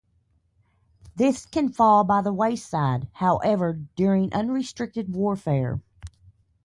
This 1.15 1.45
can 1.45 1.69
fall 1.69 2.03
by 2.03 2.23
the 2.23 2.33
wayside, 2.33 3.07
however, 3.13 3.81
during 3.95 4.33
unrestricted 4.33 5.13
warfare. 5.13 5.79